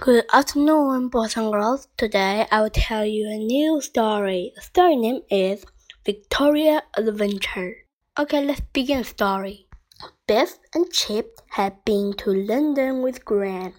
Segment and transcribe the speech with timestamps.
[0.00, 1.86] Good afternoon, boys and girls.
[1.98, 4.50] Today I will tell you a new story.
[4.56, 5.66] The story name is
[6.06, 7.74] Victoria Adventure.
[8.18, 9.66] Okay, let's begin the story.
[10.26, 13.74] Biff and Chip had been to London with Gran.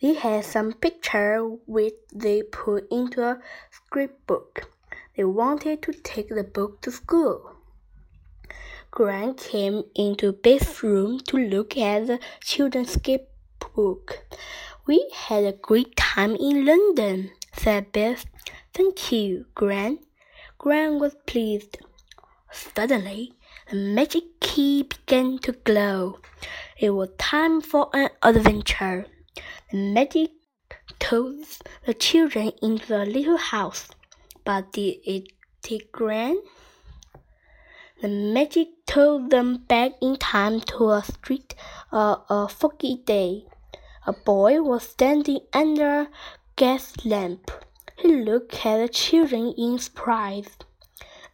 [0.00, 3.38] They had some picture which they put into a
[3.70, 4.72] scrapbook.
[5.18, 7.42] They wanted to take the book to school.
[8.90, 14.24] Gran came into Biff's room to look at the children's scrapbook.
[14.88, 18.24] We had a great time in London, said Biff.
[18.72, 19.98] Thank you, Gran.
[20.56, 21.76] Gran was pleased.
[22.50, 23.34] Suddenly,
[23.68, 26.20] the magic key began to glow.
[26.78, 29.04] It was time for an adventure.
[29.70, 30.30] The magic
[30.98, 31.36] took
[31.84, 33.88] the children into the little house.
[34.42, 35.28] But did it
[35.60, 36.40] take Gran?
[38.00, 41.54] The magic took them back in time to a street
[41.92, 43.44] uh, a foggy day.
[44.08, 46.08] A boy was standing under a
[46.56, 47.50] gas lamp.
[47.98, 50.48] He looked at the children in surprise.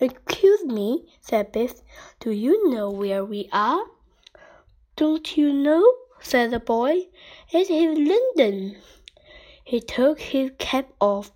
[0.00, 1.82] Excuse me, said Biff.
[2.18, 3.84] Do you know where we are?
[4.96, 5.88] Don't you know?
[6.18, 7.06] said the boy.
[7.52, 8.76] It is London.
[9.62, 11.30] He took his cap off.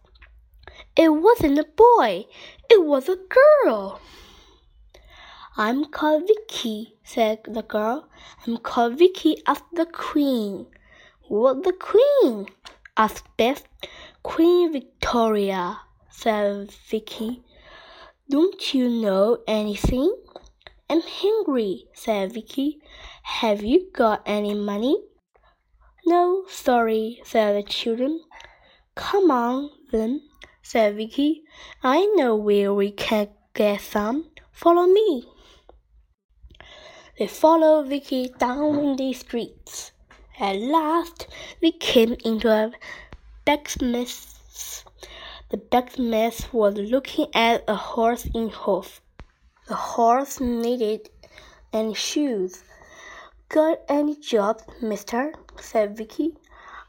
[0.97, 2.27] It wasn't a boy,
[2.69, 3.17] it was a
[3.63, 4.01] girl.
[5.57, 8.09] I'm called Vicky, said the girl.
[8.45, 10.67] I'm called Vicky after the Queen.
[11.29, 12.47] What the Queen?
[12.97, 13.63] asked Biff.
[14.23, 17.43] Queen Victoria, said Vicky.
[18.31, 20.11] Don't you know anything?
[20.89, 22.81] I'm hungry, said Vicky.
[23.23, 24.97] Have you got any money?
[26.07, 28.23] No, sorry, said the children.
[28.95, 30.23] Come on, then,
[30.63, 31.43] said Vicky.
[31.83, 34.31] I know where we can get some.
[34.51, 35.29] Follow me.
[37.19, 39.93] They followed Vicky down windy streets.
[40.41, 41.27] At last,
[41.61, 42.71] we came into a
[43.45, 44.85] blacksmith's.
[45.49, 49.01] The blacksmith was looking at a horse in hoof.
[49.67, 51.11] The horse needed
[51.73, 52.63] any shoes.
[53.49, 55.35] Got any jobs, mister?
[55.61, 56.37] said Vicky.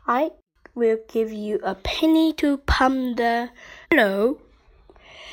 [0.05, 0.29] I
[0.75, 3.49] will give you a penny to pump the.
[3.89, 4.39] Hello,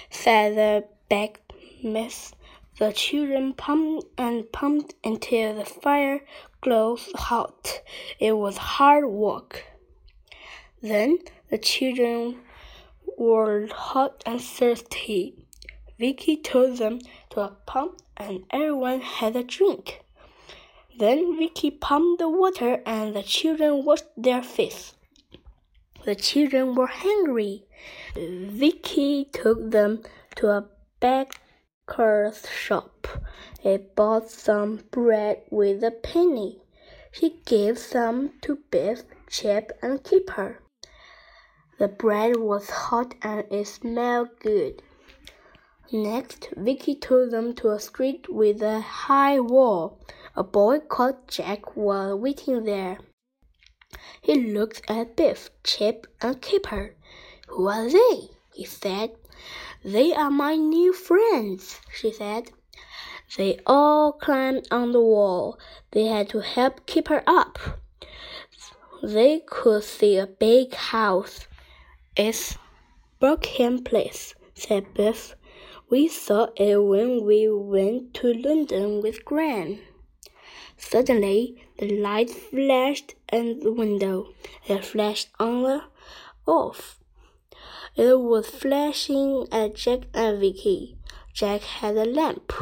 [0.09, 2.33] said the blacksmith.
[2.79, 6.21] The children pumped and pumped until the fire
[6.67, 7.81] glowed hot.
[8.19, 9.67] It was hard work.
[10.83, 11.19] Then
[11.49, 12.41] the children
[13.17, 15.37] were hot and thirsty.
[15.97, 16.99] Vicky told them
[17.31, 20.03] to a pump and everyone had a drink.
[20.99, 24.95] Then Vicky pumped the water and the children washed their faces.
[26.05, 27.63] The children were hungry.
[28.17, 30.03] Vicky took them
[30.35, 30.65] to a
[30.99, 31.41] back
[31.87, 33.07] baker's shop.
[33.61, 36.61] He bought some bread with a penny.
[37.13, 40.63] He gave some to Biff, Chip, and Kipper.
[41.79, 44.83] The bread was hot and it smelled good.
[45.93, 50.01] Next, Vicky took them to a street with a high wall.
[50.35, 52.99] A boy called Jack was waiting there.
[54.21, 56.97] He looked at Biff, Chip, and Kipper.
[57.49, 58.31] Who are they?
[58.55, 59.13] he said.
[59.85, 62.51] They are my new friends, she said.
[63.37, 65.59] They all climbed on the wall.
[65.91, 67.59] They had to help Kipper up.
[69.03, 71.47] They could see a big house.
[72.17, 72.57] It's
[73.21, 75.35] Buckingham Place, said Biff.
[75.91, 79.81] We saw it when we went to London with Gran.
[80.77, 84.35] Suddenly, the light flashed in the window.
[84.67, 85.85] It flashed on the
[86.47, 86.99] off.
[87.97, 90.99] It was flashing at Jack and Vicky.
[91.33, 92.53] Jack had a lamp.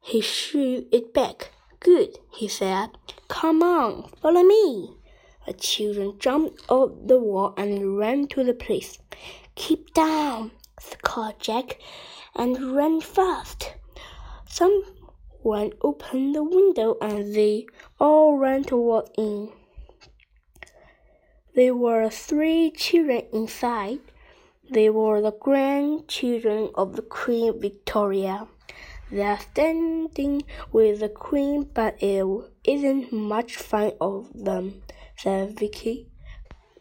[0.00, 1.50] He threw it back.
[1.80, 2.90] Good, he said.
[3.28, 4.96] Come on, follow me.
[5.46, 8.98] The children jumped off the wall and ran to the place.
[9.56, 10.52] Keep down,
[11.02, 11.78] called Jack,
[12.34, 13.74] and ran fast.
[14.46, 17.66] Someone opened the window and they
[17.98, 19.52] all ran toward in.
[21.54, 24.00] There were three children inside.
[24.74, 28.48] They were the grandchildren of the Queen Victoria.
[29.08, 30.42] They're standing
[30.72, 32.26] with the Queen, but it
[32.64, 34.82] isn't much fun of them,
[35.16, 36.08] said Vicky.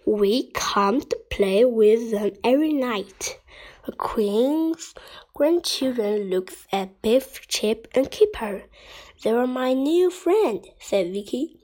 [0.08, 3.40] We come to play with them every night.
[3.86, 4.96] The Queen's
[5.36, 8.64] grandchildren looked at Biff, Chip, and Kipper.
[9.24, 11.58] They were my new friend, said Vicky.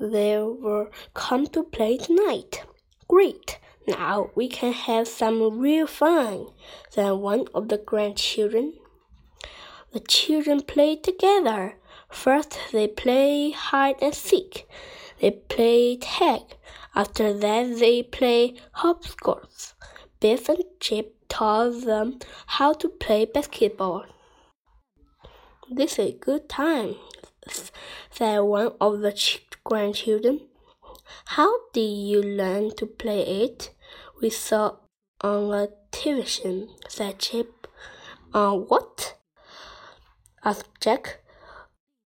[0.00, 2.64] They were come to play tonight.
[3.06, 3.60] Great.
[3.86, 6.48] Now we can have some real fun,
[6.90, 8.74] said one of the grandchildren.
[9.92, 11.74] The children played together.
[12.08, 14.68] First they played hide and seek.
[15.20, 16.42] They played tag.
[16.94, 19.74] After that, they play hopscotch.
[20.18, 24.04] Biff and Chip taught them how to play basketball.
[25.70, 26.96] This is a good time,
[28.10, 29.14] said one of the
[29.64, 30.49] grandchildren.
[31.26, 33.70] How did you learn to play it?
[34.20, 34.76] We saw
[35.20, 37.66] on the television, said Chip.
[38.32, 39.16] On uh, what?
[40.44, 41.20] asked Jack.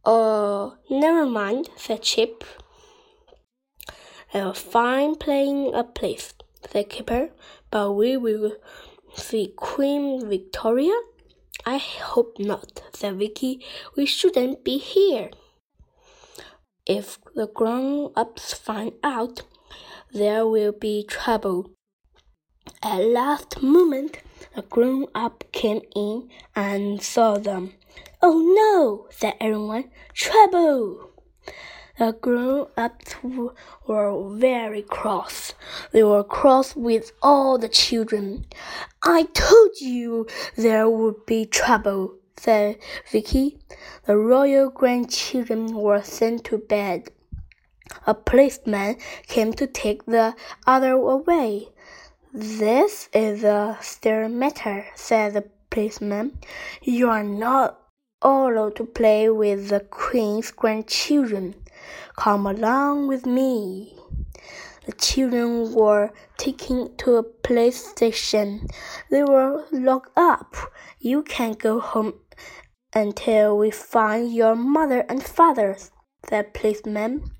[0.05, 2.44] Oh, never mind, said Chip.
[4.33, 6.33] A fine playing a place,
[6.69, 7.29] said Kipper,
[7.69, 8.53] but we will
[9.15, 10.95] see Queen Victoria.
[11.65, 13.63] I hope not, said Vicky.
[13.95, 15.29] We shouldn't be here.
[16.85, 19.44] If the grown ups find out,
[20.12, 21.71] there will be trouble.
[22.81, 24.19] At last moment,
[24.53, 27.74] a grown up came in and saw them.
[28.21, 29.91] Oh no, said everyone.
[30.13, 31.12] Trouble!
[31.97, 33.15] The grown ups
[33.88, 35.53] were very cross.
[35.94, 38.45] They were cross with all the children.
[39.01, 40.27] I told you
[40.57, 42.77] there would be trouble, said
[43.09, 43.59] Vicky.
[44.06, 47.09] The royal grandchildren were sent to bed.
[48.07, 48.97] A policeman
[49.27, 50.35] came to take the
[50.65, 51.69] other away.
[52.33, 56.39] This is a still matter, said the policeman.
[56.81, 57.80] You are not
[58.21, 61.56] allowed to play with the queen's grandchildren.
[62.15, 63.95] Come along with me.
[64.86, 68.68] The children were taken to a police station.
[69.09, 70.56] They were locked up.
[71.00, 72.15] You can't go home
[72.95, 75.77] until we find your mother and father,
[76.27, 77.31] said policeman.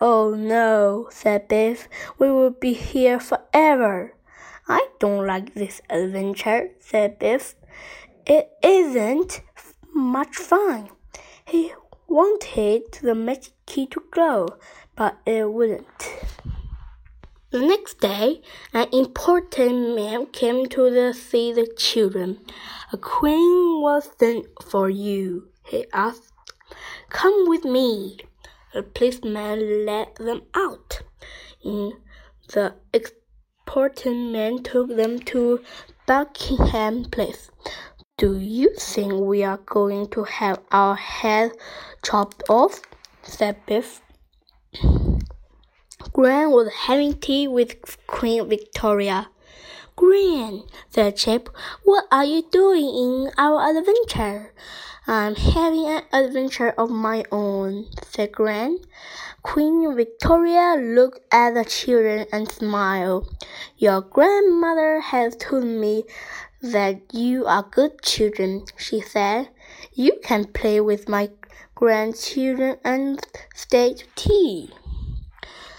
[0.00, 1.88] Oh no, said Biff.
[2.18, 4.14] We will be here forever.
[4.68, 7.54] I don't like this adventure, said Biff.
[8.26, 9.42] It isn't
[9.94, 10.88] much fun.
[11.44, 11.72] He
[12.08, 14.48] wanted the magic key to glow,
[14.96, 15.86] but it wouldn't.
[17.52, 18.40] The next day,
[18.72, 22.38] an important man came to see the children.
[22.94, 26.32] A queen was sent for you, he asked.
[27.10, 28.20] Come with me.
[28.72, 31.02] The policeman led them out.
[31.62, 32.74] The
[33.66, 35.60] important man took them to
[36.06, 37.50] Buckingham Place.
[38.16, 41.54] Do you think we are going to have our heads
[42.02, 42.80] chopped off?
[43.22, 44.00] said Biff.
[46.12, 49.28] Gran was having tea with Queen Victoria.
[49.94, 51.48] Gran, said Chip,
[51.84, 54.52] what are you doing in our adventure?
[55.06, 58.78] I'm having an adventure of my own, said Gran.
[59.42, 63.28] Queen Victoria looked at the children and smiled.
[63.76, 66.04] Your grandmother has told me
[66.62, 69.48] that you are good children, she said.
[69.92, 71.30] You can play with my
[71.74, 74.70] grandchildren and stay to tea.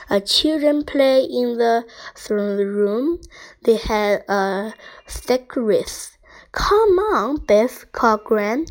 [0.09, 1.85] The children play in the
[2.15, 3.19] throne room.
[3.63, 4.73] They had a
[5.07, 6.17] steak race.
[6.51, 8.65] Come on, Biff called Gran.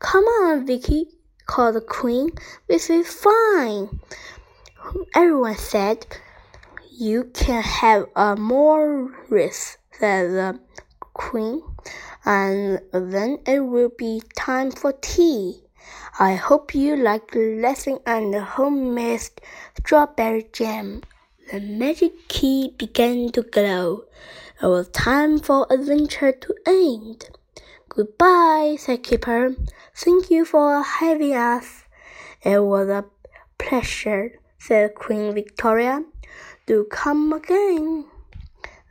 [0.00, 1.08] Come on, Vicky
[1.46, 2.30] called the Queen.
[2.68, 4.00] This is fine.
[5.14, 6.06] Everyone said,
[6.90, 10.60] You can have a more race, said the
[11.14, 11.62] Queen,
[12.24, 15.62] and then it will be time for tea.
[16.20, 19.20] I hope you like the lesson and the homemade
[19.78, 21.02] strawberry jam.
[21.52, 24.02] The magic key began to glow.
[24.60, 27.30] It was time for adventure to end.
[27.88, 29.54] Goodbye, said Kipper.
[29.94, 31.84] Thank you for having us.
[32.42, 33.04] It was a
[33.58, 36.02] pleasure, said Queen Victoria.
[36.66, 38.06] Do come again.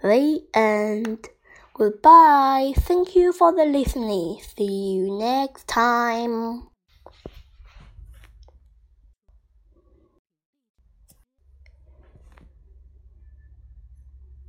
[0.01, 1.27] The end.
[1.73, 2.71] Goodbye.
[2.77, 4.39] Thank you for the listening.
[4.55, 6.69] See you next time.